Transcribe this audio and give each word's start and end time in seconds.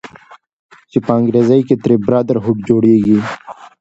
چې 0.91 0.97
په 1.05 1.11
انګريزۍ 1.19 1.61
کښې 1.67 1.75
ترې 1.83 1.95
Brotherhood 2.05 2.57
جوړيږي 2.67 3.19